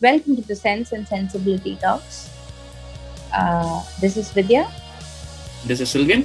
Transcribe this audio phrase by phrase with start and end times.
[0.00, 2.30] Welcome to the Sense and Sensibility Talks.
[3.34, 4.70] Uh, this is Vidya.
[5.66, 6.24] This is Sylvian.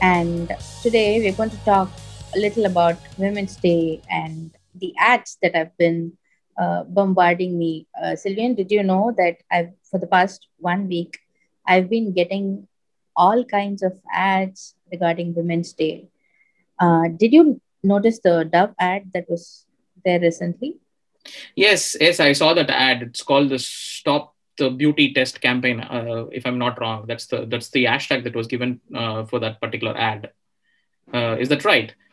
[0.00, 0.50] And
[0.82, 1.88] today we're going to talk
[2.34, 6.18] a little about Women's Day and the ads that have been
[6.58, 7.86] uh, bombarding me.
[7.96, 11.20] Uh, Sylvian, did you know that I've for the past one week
[11.68, 12.66] I've been getting
[13.14, 16.08] all kinds of ads regarding Women's Day.
[16.80, 19.66] Uh, did you notice the Dove ad that was
[20.04, 20.76] there recently?
[21.54, 23.02] Yes, yes, I saw that ad.
[23.02, 25.80] It's called the Stop the Beauty Test campaign.
[25.80, 29.38] Uh, if I'm not wrong, that's the that's the hashtag that was given uh, for
[29.40, 30.30] that particular ad.
[31.12, 31.94] Uh, is that right?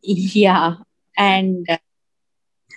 [0.00, 0.76] Yeah,
[1.16, 1.78] and uh,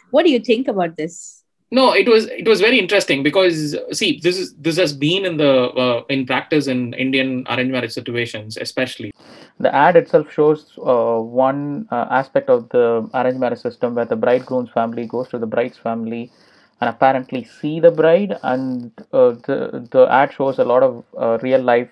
[0.10, 1.42] what do you think about this?
[1.72, 5.38] no it was it was very interesting because see this is this has been in
[5.38, 5.52] the
[5.84, 9.12] uh, in practice in indian arranged marriage situations especially
[9.60, 14.16] the ad itself shows uh, one uh, aspect of the arranged marriage system where the
[14.16, 16.32] bridegroom's family goes to the bride's family
[16.80, 18.38] and apparently see the bride.
[18.44, 21.90] And uh, the the ad shows a lot of uh, real life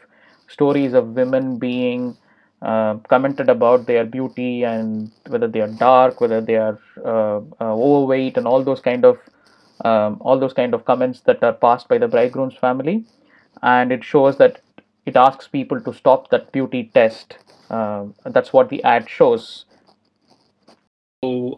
[0.47, 2.17] stories of women being
[2.61, 6.79] uh, commented about their beauty and whether they are dark whether they are
[7.61, 9.17] overweight and all those kind of
[9.85, 13.05] um, all those kind of comments that are passed by the bridegroom's family.
[13.61, 14.61] And it shows that
[15.05, 17.37] it asks people to stop that beauty test
[17.69, 19.65] uh, that's what the ad shows
[21.23, 21.55] so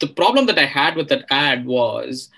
[0.00, 2.30] the problem that i had with that ad was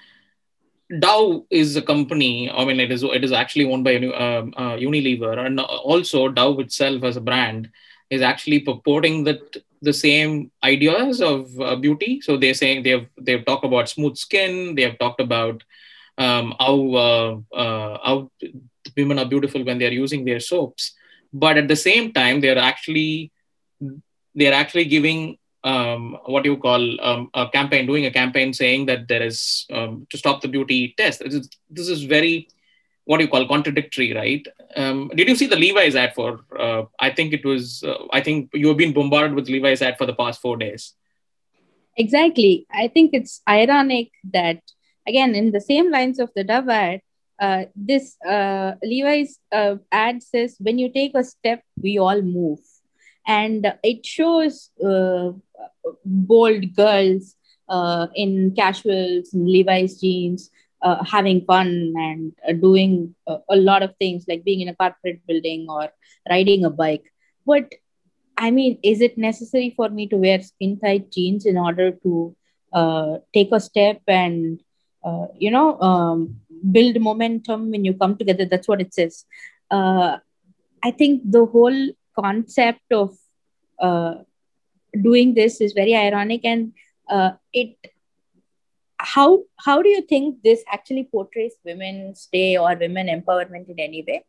[1.01, 2.51] Dove is a company.
[2.51, 6.61] I mean, it is it is actually owned by uh, uh, Unilever, and also Dove
[6.61, 7.71] itself as a brand
[8.11, 12.21] is actually purporting that the same ideas of uh, beauty.
[12.21, 14.77] So they're saying they've they've talked about smooth skin.
[14.77, 15.65] They have talked about
[16.19, 18.31] um, how uh, uh, how
[18.97, 20.95] women are beautiful when they are using their soaps.
[21.33, 23.33] But at the same time, they're actually
[24.35, 29.09] they're actually giving um, what you call um, a campaign, doing a campaign saying that
[29.09, 31.21] there is um, to stop the beauty test.
[31.21, 32.49] This is, this is very
[33.07, 34.47] what do you call contradictory, right?
[34.75, 36.41] Um, did you see the Levi's ad for?
[36.59, 37.83] Uh, I think it was.
[37.83, 40.93] Uh, I think you have been bombarded with Levi's ad for the past four days.
[41.97, 42.67] Exactly.
[42.71, 44.61] I think it's ironic that
[45.07, 47.01] again in the same lines of the Dove ad,
[47.41, 52.61] uh, this uh, Levi's uh, ad says, "When you take a step, we all move,"
[53.27, 55.33] and it shows uh,
[56.05, 57.37] bold girls
[58.15, 60.51] in casuals, in Levi's jeans
[60.83, 64.75] uh, having fun and uh, doing uh, a lot of things like being in a
[64.75, 65.89] corporate building or
[66.31, 67.05] riding a bike.
[67.47, 67.73] But
[68.39, 72.35] i mean is it necessary for me to wear skin tight jeans in order to
[72.73, 74.61] uh, take a step and
[75.05, 76.37] uh, you know um,
[76.73, 78.45] build momentum when you come together.
[78.45, 79.25] That's what it says.
[79.71, 80.19] Uh,
[80.85, 81.79] i think the whole
[82.15, 83.17] concept of
[85.03, 86.73] doing this is very ironic and
[87.53, 87.77] it
[88.99, 94.05] how how do you think this actually portrays women's day or women empowerment in any
[94.07, 94.25] way?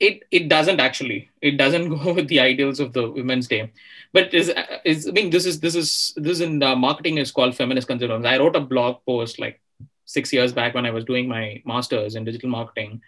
[0.00, 1.30] It it doesn't actually.
[1.42, 3.72] It doesn't go with the ideals of the women's day
[4.16, 4.52] but is
[4.84, 8.26] is i mean this is this is this in the marketing is called feminist consumerism
[8.32, 9.60] i wrote a blog post like
[10.06, 13.00] six years back when i was doing my master's in digital marketing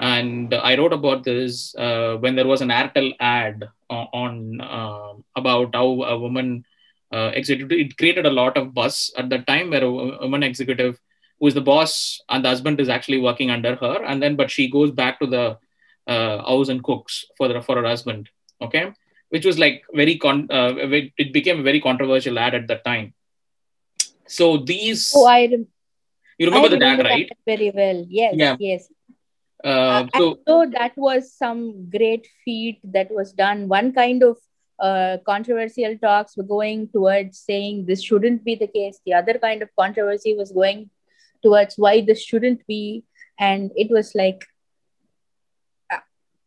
[0.00, 5.12] and i wrote about this uh, when there was an airtel ad on, on uh,
[5.36, 6.64] about how a woman
[7.14, 7.78] uh, executive.
[7.78, 11.00] It created a lot of buzz at that time where a woman executive
[11.38, 14.02] who is the boss and the husband is actually working under her.
[14.04, 15.58] And then, but she goes back to the
[16.06, 18.30] uh, house and cooks for, the, for her husband.
[18.60, 18.92] Okay.
[19.28, 23.14] Which was like very, con- uh, it became a very controversial ad at that time.
[24.26, 25.12] So these.
[25.14, 25.48] Oh, I
[26.38, 27.30] you remember, the ad, right?
[27.46, 28.04] Very well.
[28.08, 28.34] Yes.
[28.36, 28.56] Yeah.
[28.58, 28.88] Yes.
[29.62, 33.66] Uh, so, so that was some great feat that was done.
[33.68, 34.36] One kind of
[34.78, 39.00] uh, controversial talks were going towards saying this shouldn't be the case.
[39.06, 40.90] The other kind of controversy was going
[41.42, 43.04] towards why this shouldn't be.
[43.38, 44.44] And it was like,
[45.90, 46.00] uh,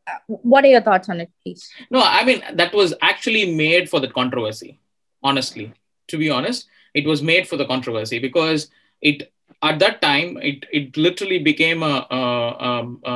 [0.06, 1.70] uh, what are your thoughts on it, please?
[1.90, 4.80] No, I mean, that was actually made for the controversy,
[5.24, 5.74] honestly.
[6.10, 8.70] To be honest, it was made for the controversy because
[9.02, 12.22] it at that time it it literally became a, a,
[12.60, 13.14] a,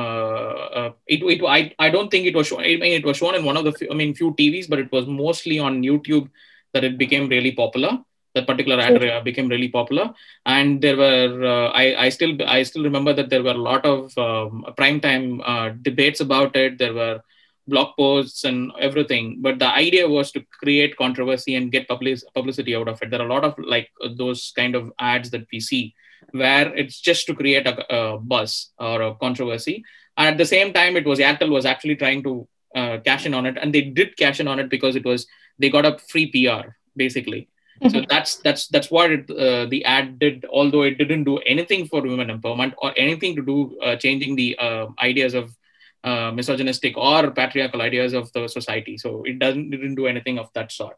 [0.80, 3.34] a it, it I, I don't think it was shown I mean it was shown
[3.34, 6.28] in one of the I mean few TVs but it was mostly on YouTube
[6.74, 7.98] that it became really popular
[8.34, 9.20] that particular ad sure.
[9.20, 10.12] became really popular
[10.46, 13.84] and there were uh, I, I still I still remember that there were a lot
[13.84, 17.22] of um, prime time uh, debates about it there were
[17.66, 22.74] blog posts and everything but the idea was to create controversy and get public, publicity
[22.74, 25.60] out of it there are a lot of like those kind of ads that we
[25.60, 25.94] see
[26.30, 29.84] where it's just to create a, a buzz or a controversy.
[30.16, 33.34] And at the same time, it was Airtel was actually trying to uh, cash in
[33.34, 35.26] on it, and they did cash in on it because it was
[35.58, 37.48] they got a free PR basically.
[37.90, 41.84] so that's that's that's what it, uh, the ad did although it didn't do anything
[41.84, 45.56] for women empowerment or anything to do uh, changing the uh, ideas of
[46.04, 48.96] uh, misogynistic or patriarchal ideas of the society.
[48.98, 50.96] So it doesn't didn't do anything of that sort.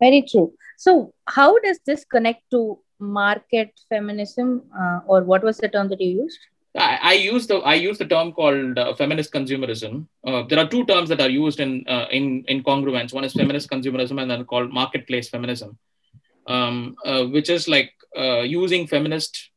[0.00, 0.52] Very true.
[0.76, 6.00] So how does this connect to market feminism uh, or what was the term that
[6.00, 6.38] you used?
[6.76, 10.06] I, I use the I use the term called uh, feminist consumerism.
[10.26, 13.14] Uh, there are two terms that are used in uh, in in congruence.
[13.14, 15.78] One is feminist consumerism, and then called marketplace feminism,
[16.46, 19.50] um, uh, which is like uh, using feminist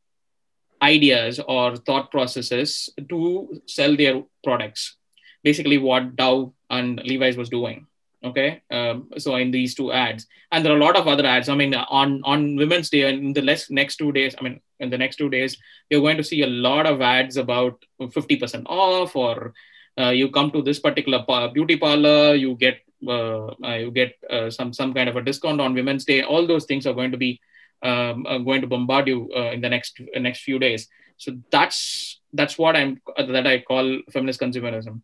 [0.82, 4.96] ideas or thought processes to sell their products.
[5.42, 7.86] Basically, what Dove and Levi's was doing
[8.24, 8.62] okay?
[8.70, 10.26] Um, so in these two ads.
[10.52, 11.48] And there are a lot of other ads.
[11.48, 14.60] I mean on on women's day and in the next next two days i mean
[14.80, 15.56] in the next two days
[15.88, 19.52] you're going to see a lot of ads about 50% off or
[19.98, 24.50] uh, you come to this particular beauty parlor you get uh, uh, you get uh,
[24.50, 26.22] some some kind of a discount on women's day.
[26.22, 27.40] All those things are going to be
[27.82, 32.20] um, uh, going to bombard you uh, in the next next few days so that's
[32.32, 35.02] that's what i'm that i call feminist consumerism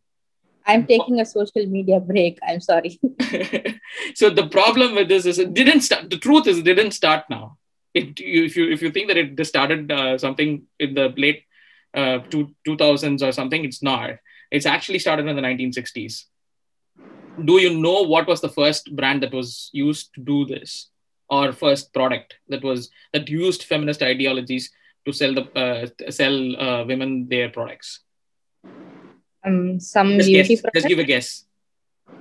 [0.67, 2.38] I'm taking a social media break.
[2.46, 2.99] I'm sorry.
[4.14, 6.11] so the problem with this is it didn't start.
[6.11, 7.58] The truth is, it didn't start now.
[7.94, 11.44] It, if you if you think that it started uh, something in the late
[11.94, 14.11] uh, two, 2000s or something, it's not.
[14.50, 16.25] It's actually started in the 1960s.
[17.43, 20.88] Do you know what was the first brand that was used to do this,
[21.28, 24.70] or first product that was that used feminist ideologies
[25.05, 28.00] to sell the uh, sell uh, women their products?
[29.46, 30.61] um, some Just beauty guess.
[30.61, 30.75] product.
[30.75, 31.44] Just give a guess.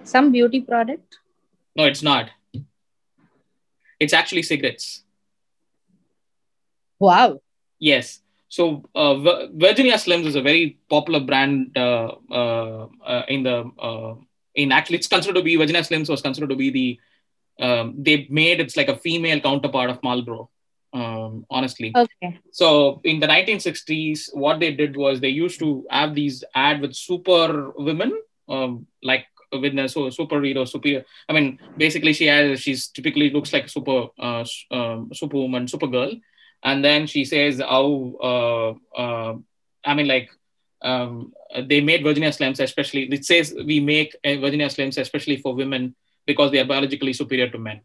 [0.04, 1.20] Some beauty product.
[1.76, 2.30] No, it's not.
[4.00, 5.04] It's actually cigarettes.
[7.00, 7.42] Wow.
[7.80, 8.22] Yes.
[8.48, 9.16] So uh,
[9.54, 14.16] Virginia Slims is a very popular brand uh, uh, uh, in the uh,
[14.54, 17.00] in actually it's considered to be Virginia Slims was considered to be the
[17.60, 20.50] um, they made it's like a female counterpart of Marlboro.
[20.94, 22.40] Um, honestly, Okay.
[22.52, 26.96] so in the 1960s, what they did was they used to have these ad with
[26.96, 28.14] super women,
[28.48, 31.04] um, like with the so superhero, superior.
[31.28, 36.22] I mean, basically, she has she's typically looks like a super uh, um, superwoman, supergirl,
[36.64, 39.36] and then she says, "Oh, uh, uh,
[39.84, 40.30] I mean, like."
[40.82, 41.34] Um,
[41.68, 43.04] they made Virginia Slims especially.
[43.12, 47.50] It says we make uh, Virginia Slims especially for women because they are biologically superior
[47.50, 47.82] to men.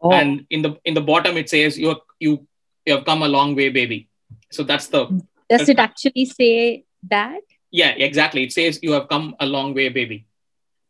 [0.00, 2.46] Oh, and in the in the bottom it says you you
[2.86, 4.08] you have come a long way baby.
[4.50, 7.40] So that's the does it actually say that?
[7.70, 8.44] yeah exactly.
[8.44, 10.26] It says you have come a long way baby.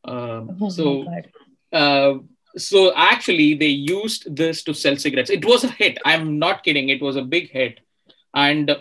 [0.05, 1.07] Um, Oh so
[1.73, 2.15] uh,
[2.57, 5.31] so actually they used this to sell cigarettes.
[5.31, 5.99] It was a hit.
[6.05, 6.89] I'm not kidding.
[6.89, 7.81] It was a big hit.
[8.35, 8.77] And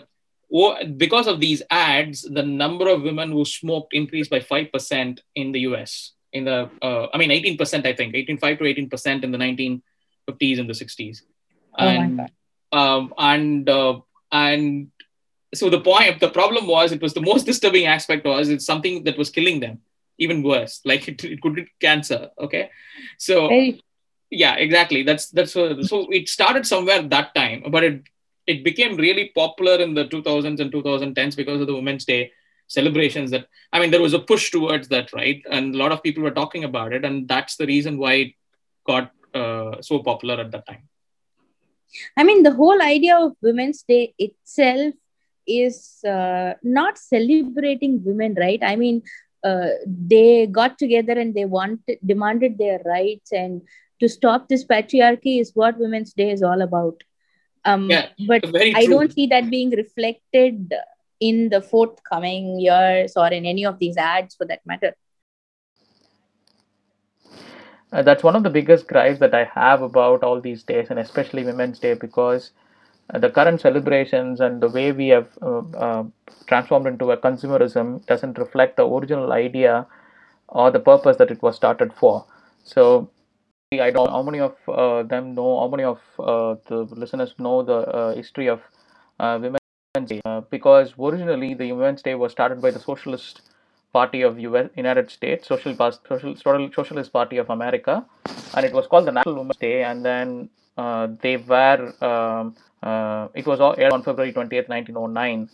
[0.52, 5.52] oh, because of these ads the number of women who smoked increased by 5% in
[5.52, 8.14] the us in the uh, i mean 18% i think.
[8.14, 11.22] 18.5 to 18% in the 1950s and the 60s
[11.78, 12.30] Oh and
[12.72, 14.88] um, and uh, and
[15.54, 19.04] so the point the problem was it was the most disturbing aspect was it's something
[19.04, 19.78] that was killing them.
[20.18, 20.80] Even worse.
[20.84, 22.70] Like it, it could be cancer okay?
[23.16, 23.82] So Very
[24.30, 25.02] yeah exactly.
[25.02, 28.02] That's that's uh, so it started somewhere that time but it
[28.46, 32.32] it became really popular in the 2000s and 2010s because of the women's day
[32.68, 36.02] celebrations that i mean there was a push towards that right and a lot of
[36.02, 38.32] people were talking about it and that's the reason why it
[38.86, 40.88] got uh, so popular at that time
[42.16, 44.94] I mean, the whole idea of Women's Day itself
[45.46, 48.58] is uh, not celebrating women, right?
[48.62, 49.02] I mean,
[49.42, 53.62] uh, they got together and they wanted, demanded their rights, and
[54.00, 57.02] to stop this patriarchy is what Women's Day is all about.
[57.64, 58.44] Um, Yeah, but
[58.74, 60.74] I don't see that being reflected
[61.20, 64.94] in the forthcoming years or in any of these ads, for that matter.
[67.90, 70.98] Uh, that's one of the biggest gripes that I have about all these days, and
[70.98, 72.50] especially Women's Day, because
[73.12, 76.04] uh, the current celebrations and the way we have uh, uh,
[76.46, 79.86] transformed into a consumerism doesn't reflect the original idea
[80.48, 82.26] or the purpose that it was started for.
[82.64, 83.10] So
[83.72, 87.34] I don't know how many of uh, them know, how many of uh, the listeners
[87.38, 88.60] know the history of
[89.18, 89.38] uh,
[90.24, 93.42] Uh, because originally the Women's Day was started by the Socialist
[93.92, 98.04] Party of US, United States, Social, Social, Social- Socialist Party of America,
[98.54, 99.82] and it was called the National Women's Day.
[99.84, 105.48] And then uh, they were, um, uh, it was aired on February 20th, 1909.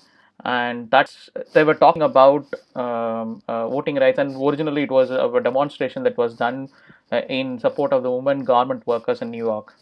[0.44, 5.40] And that's they were talking about um, uh, voting rights, and originally it was a,
[5.40, 6.68] demonstration that was done
[7.12, 9.74] uh, in support of the women garment workers in New York.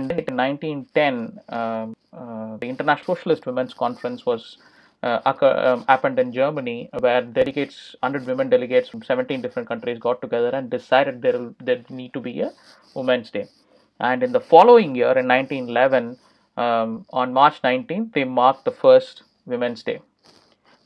[0.00, 4.56] And, in 1910, um, uh, the International Socialist Women's Conference was
[5.02, 10.22] uh, um, happened in Germany, where delegates, 100 women delegates from 17 different countries got
[10.22, 12.50] together and decided there there need to be a
[12.94, 13.46] Women's Day.
[13.98, 16.16] And in the following year, in 1911,
[16.56, 20.00] um, on March 19th, they marked the first Women's Day.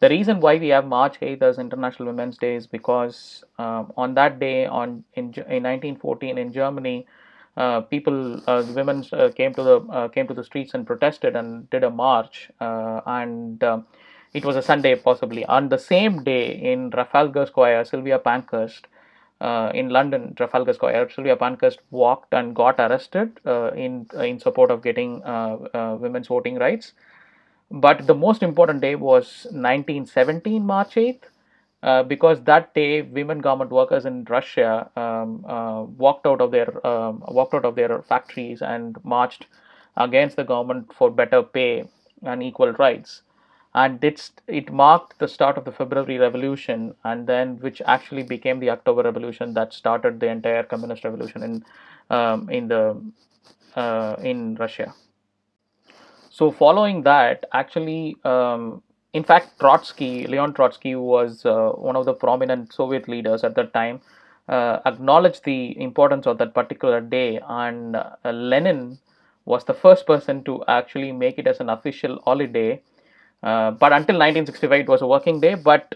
[0.01, 4.15] The reason why we have March 8th as International Women's Day is because um, on
[4.15, 5.27] that day, on in,
[5.59, 7.07] in 1914 in Germany,
[7.83, 11.69] people, uh, women uh, came to the uh, came to the streets and protested and
[11.71, 13.63] did a march, uh, and
[14.33, 15.45] it was a Sunday possibly.
[15.47, 18.89] On the same day in Trafalgar Square, Sylvia Pankhurst
[19.41, 23.39] uh, in London, Trafalgar Square, Sylvia Pankhurst walked and got arrested
[23.77, 25.23] in in support of getting
[25.73, 26.93] women's voting rights.
[27.71, 31.25] But the most important day was 1917 March 8th
[31.85, 36.87] uh, because that day women garment workers in Russia um, uh, walked out of their
[36.87, 39.47] um, walked out of their factories and marched
[39.97, 41.85] against the government for better pay
[42.23, 43.23] and equal rights
[43.75, 48.61] and it's, it marked the start of the February Revolution, and then which actually became
[48.61, 51.65] the October Revolution that started the entire communist revolution in
[52.11, 53.03] um, in the
[53.75, 54.95] uh, in Russia.
[56.31, 58.83] So following that, actually, um,
[59.15, 63.73] in fact, Trotsky, Leon Trotsky, was uh, one of the prominent Soviet leaders at that
[63.73, 64.01] time,
[64.49, 68.99] uh, acknowledged the importance of that particular day, and uh, Lenin
[69.45, 72.83] was the first person to actually make it as an official holiday.
[73.43, 75.55] Uh, but until 1965, it was a working day.
[75.55, 75.95] But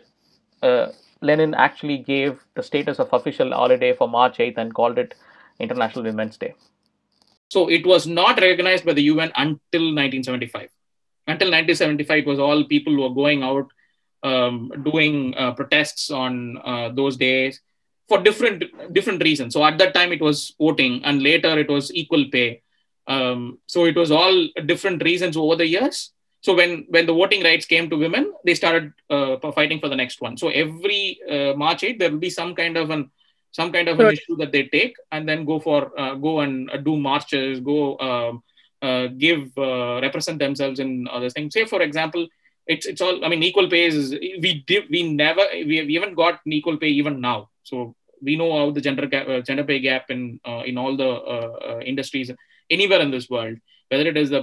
[0.63, 0.89] uh,
[1.21, 5.15] Lenin actually gave the status of official holiday for March 8th and called it
[5.59, 6.55] International Women's Day.
[7.49, 10.69] So it was not recognized by the UN until 1975
[11.33, 13.71] until 1975 it was all people who were going out
[14.23, 17.61] um, doing uh, protests on uh, those days
[18.09, 19.55] for different different reasons.
[19.55, 22.63] So at that time it was voting and later it was equal pay.
[23.07, 26.13] Um, so it was all different reasons over the years.
[26.41, 29.97] So when when the voting rights came to women they started uh, fighting for the
[29.97, 30.37] next one.
[30.37, 33.11] So every uh, march 8 there will be some kind of an
[33.53, 36.71] some kind of an issue that they take and then go for uh, go and
[36.85, 38.43] do marches go um,
[38.81, 41.55] give uh, represent themselves in other things.
[41.55, 42.27] Say, for example,
[42.67, 43.25] it's it's all.
[43.25, 46.89] I mean, equal pay is we did we never we, we haven't got equal pay
[46.89, 47.51] even now.
[47.65, 50.97] So we know how the gender gap, uh, gender pay gap in uh, in all
[50.97, 52.31] the uh, industries
[52.71, 53.59] anywhere in this world,
[53.89, 54.43] whether it is the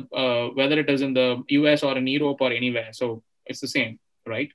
[0.55, 1.83] whether it is in the U.S.
[1.83, 2.89] or in Europe or anywhere.
[2.91, 4.51] So it's the same, right?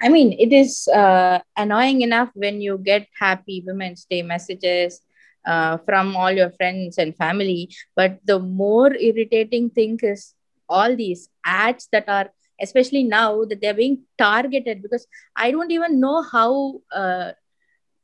[0.00, 5.02] I mean, it is uh, annoying enough when you get happy Women's Day messages
[5.46, 7.70] uh, from all your friends and family.
[7.96, 10.34] But the more irritating thing is
[10.68, 12.30] all these ads that are,
[12.60, 15.06] especially now that they're being targeted because
[15.36, 17.32] I don't even know how uh,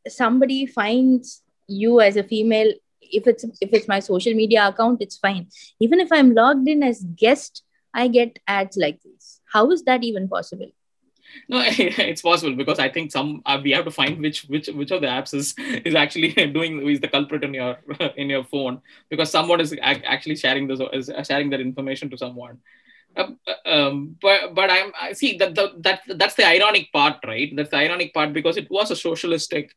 [0.08, 2.72] somebody finds you as a female.
[3.00, 5.46] If it's if it's my social media account, it's fine.
[5.80, 7.62] Even if I'm logged in as guest,
[7.94, 9.40] I get ads like this.
[9.52, 10.70] How is that even possible?
[11.48, 14.90] no it's possible because i think some uh, we have to find which which which
[14.90, 15.54] of the apps is
[15.84, 17.76] is actually doing is the culprit in your
[18.16, 18.80] in your phone
[19.10, 22.58] because someone is actually sharing this is sharing that information to someone
[23.16, 27.50] um, um, but but I'm I see that that that's the ironic part, right?
[27.56, 29.74] That's the ironic part because it was a socialistic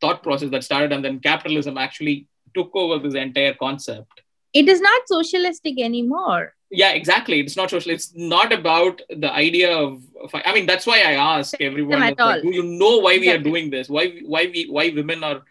[0.00, 4.20] thought process that started, and then capitalism actually took over this entire concept.
[4.52, 7.40] It is not socialistic anymore yeah exactly.
[7.40, 7.92] It's not social.
[7.92, 10.02] It's not about the idea of
[10.34, 13.70] i mean that's why i ask everyone like, do you know why we are doing
[13.70, 13.88] this?
[13.88, 15.42] Why why we why women are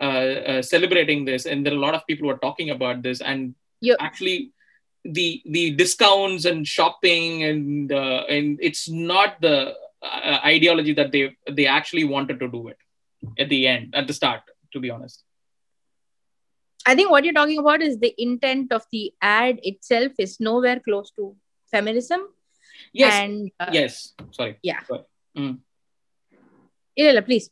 [0.00, 1.46] uh, uh, celebrating this?
[1.46, 3.96] And there are a lot of people who are talking about this and yep.
[4.00, 4.52] actually
[5.04, 11.36] the the discounts and shopping and uh, and it's not the uh, ideology that they
[11.50, 12.78] they actually wanted to do it
[13.38, 15.24] at the end at the start to be honest
[16.88, 20.80] I think what you're talking about is the intent of the ad itself is nowhere
[20.80, 21.36] close to
[21.70, 22.20] feminism.
[22.92, 23.12] Yes.
[23.14, 24.14] And uh, yes.
[24.30, 24.58] Sorry.
[24.62, 24.80] Yeah.
[24.84, 25.02] Sorry.
[25.36, 25.58] Mm.
[27.26, 27.50] Please.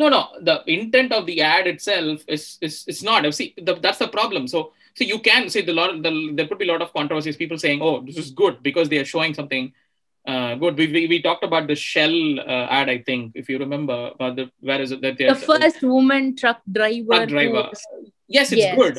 [0.00, 0.28] No, no.
[0.42, 3.32] The intent of the ad itself is is it's not.
[3.34, 4.48] See, the, that's the problem.
[4.48, 6.02] So, so you can say the lot.
[6.02, 7.36] The, there could be a lot of controversies.
[7.36, 9.72] People saying, "Oh, this is good because they are showing something."
[10.26, 10.76] Uh, good.
[10.76, 14.10] We, we, we talked about the Shell uh, ad, I think, if you remember.
[14.14, 17.06] About the where is it that the first woman truck driver?
[17.06, 17.52] Truck driver.
[17.72, 17.82] Was,
[18.30, 18.76] yes it's yes.
[18.76, 18.98] good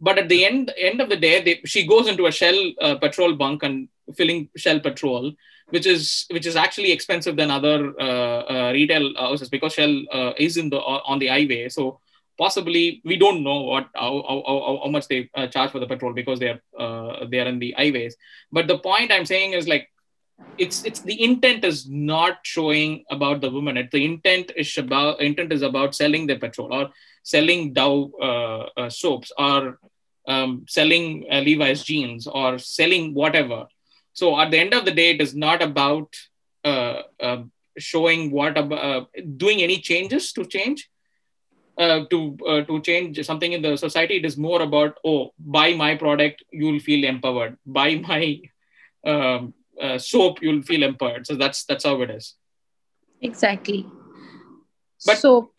[0.00, 2.96] but at the end end of the day they, she goes into a shell uh,
[2.96, 5.32] petrol bunk and filling shell petrol
[5.70, 10.32] which is which is actually expensive than other uh, uh, retail houses because shell uh,
[10.38, 12.00] is in the uh, on the highway so
[12.38, 16.14] possibly we don't know what how, how, how much they uh, charge for the petrol
[16.14, 18.16] because they are they are in the highways
[18.52, 19.90] but the point i'm saying is like
[20.56, 25.20] it's it's the intent is not showing about the woman it the intent is about
[25.20, 26.90] intent is about selling the petrol or
[27.22, 29.78] selling Dove uh, uh, soaps or
[30.28, 33.66] um, selling uh, Levi's jeans or selling whatever.
[34.12, 36.14] So at the end of the day, it is not about
[36.64, 37.42] uh, uh,
[37.78, 39.04] showing what about uh,
[39.36, 40.88] doing any changes to change.
[41.78, 45.94] Uh, to to change something in the society, it is more about oh, buy my
[45.94, 47.56] product, you'll feel empowered.
[47.64, 48.40] Buy my
[49.06, 51.26] um, uh, soap, you'll feel empowered.
[51.26, 52.34] So that's that's how it is.
[53.20, 53.86] Exactly.
[55.06, 55.52] But- so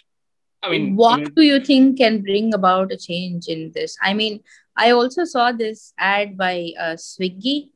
[0.61, 3.95] I mean, what I mean, do you think can bring about a change in this
[4.03, 4.41] i mean
[4.75, 7.69] i also saw this ad by uh, swiggy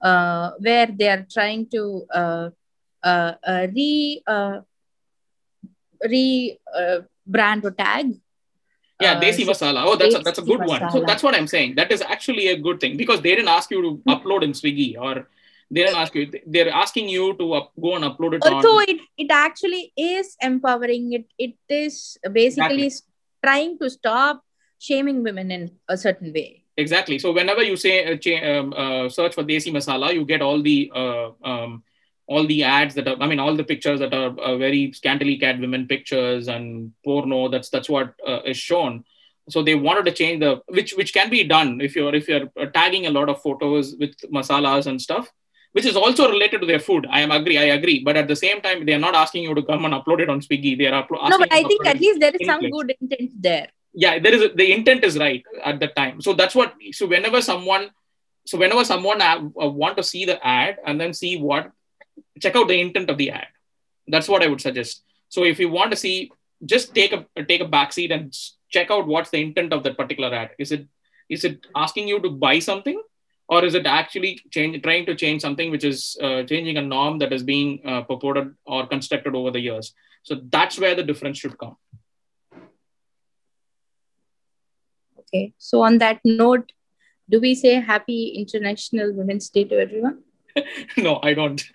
[0.00, 2.48] uh, where they are trying to uh,
[3.04, 4.60] uh, uh, re uh,
[6.08, 8.14] re uh, brand or tag
[9.00, 9.84] yeah, uh, desi masala.
[9.84, 10.90] Oh, that's a, that's a good one.
[10.92, 11.74] So that's what I'm saying.
[11.74, 14.96] That is actually a good thing because they didn't ask you to upload in Swiggy
[14.96, 15.28] or
[15.72, 16.30] they didn't ask you.
[16.46, 18.84] They're asking you to up, go and upload it although on.
[18.94, 23.02] it, it actually is empowering it it is basically s-
[23.44, 24.42] trying to stop
[24.78, 27.18] shaming women in a certain way Exactly.
[27.18, 30.62] So whenever you say uh, cha- um, uh, search for desi masala, you get all
[30.62, 31.82] the uh, um,
[32.26, 33.16] all the ads that are.
[33.20, 37.48] I mean, all the pictures that are uh, very scantily clad women pictures and porno.
[37.48, 39.04] That's that's what uh, is shown.
[39.50, 42.48] So they wanted to change the which which can be done if you're if you're
[42.58, 45.30] uh, tagging a lot of photos with masalas and stuff,
[45.72, 47.06] which is also related to their food.
[47.10, 47.58] I am agree.
[47.58, 48.02] I agree.
[48.04, 50.28] But at the same time, they are not asking you to come and upload it
[50.28, 50.76] on Swiggy.
[50.76, 53.30] They are uplo- no but i think at least there is some place good intent
[53.46, 53.68] there
[54.04, 57.06] yeah there is a, the intent is right at the time so that's what so
[57.06, 57.90] whenever someone
[58.50, 59.38] so whenever someone uh,
[59.82, 61.70] want to see the ad and then see what
[62.40, 63.48] check out the intent of the ad
[64.08, 66.16] that's what i would suggest so if you want to see
[66.64, 68.34] just take a take a backseat and
[68.76, 70.86] check out what's the intent of that particular ad is it
[71.28, 73.00] is it asking you to buy something
[73.52, 77.18] or is it actually change, trying to change something which is uh, changing a norm
[77.22, 81.38] that is being uh, purported or constructed over the years so that's where the difference
[81.42, 81.76] should come
[85.22, 86.72] okay so on that note
[87.34, 90.18] do we say happy international women's day to everyone
[91.08, 91.64] no i don't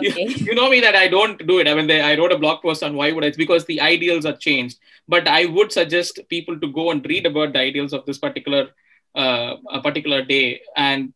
[0.00, 1.68] You- okay you, know me that I don't do it.
[1.68, 3.28] I mean, they, I wrote a blog post on why would I?
[3.28, 4.78] It's because the ideals are changed.
[5.08, 8.70] But I would suggest people to go and read about the ideals of this particular
[9.16, 11.12] uh, a particular day, and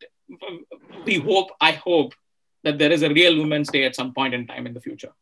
[1.06, 1.50] we hope.
[1.60, 2.14] I hope
[2.64, 5.12] that there is a real Women's Day at some point in time in the future.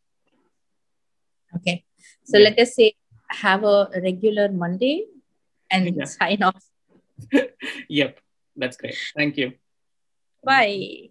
[1.57, 1.75] okay
[2.31, 2.45] so Yeah.
[2.47, 2.87] let us say
[3.45, 4.97] have a regular monday
[5.77, 6.05] and Yeah.
[6.17, 6.65] sign off
[8.01, 8.21] Yep,
[8.57, 8.99] that's great.
[9.17, 9.53] Thank you.
[10.45, 11.11] bye